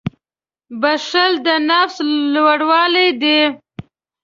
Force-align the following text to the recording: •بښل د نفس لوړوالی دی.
•بښل 0.81 1.31
د 1.45 1.47
نفس 1.69 1.97
لوړوالی 2.33 3.09
دی. 3.21 3.39